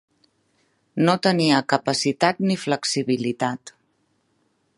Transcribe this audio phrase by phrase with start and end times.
[1.09, 3.77] No tenia capacitat ni flexibilitat.